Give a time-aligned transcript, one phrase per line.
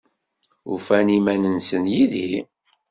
[0.73, 2.31] Ufan iman-nsen yid-i?